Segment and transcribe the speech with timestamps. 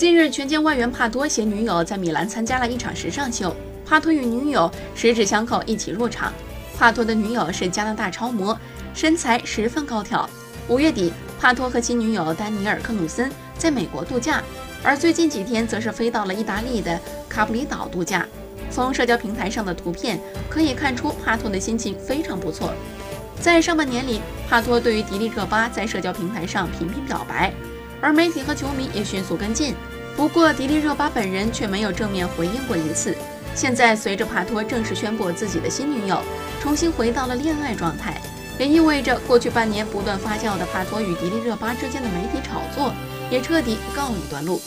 [0.00, 6.32] 近日，权健外援帕托携女友在米兰参加了一场时尚秀，帕托与女友十指相扣一起入场。
[6.78, 8.58] 帕托的女友是加拿大超模，
[8.94, 10.26] 身材十分高挑。
[10.68, 14.42] 五月底，帕托和其女友丹尼尔·克努森在美国度假，
[14.82, 16.98] 而最近几天则是飞到了意大利的
[17.28, 18.26] 卡普里岛度假。
[18.70, 22.72] 从社交平台上的图片可以看出，帕托的心情非常不错。
[23.38, 27.52] 在上半年里，帕托对于迪丽热巴在社交平台上频频表白，
[28.00, 29.74] 而媒体和球迷也迅速跟进。
[30.16, 33.16] 不过，迪丽热巴本人却没有正面回应过一次。
[33.54, 36.20] 现在，随着帕托正式宣布自己的新女友，
[36.60, 38.20] 重新回到了恋爱状态，
[38.58, 42.92] 也意味着过去半年不断发酵的帕托与迪丽热巴之间的媒体炒作
[43.30, 44.60] 也彻底告一段落。